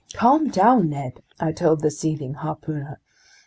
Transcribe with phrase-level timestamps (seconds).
[0.15, 2.99] "Calm down, Ned," I told the seething harpooner.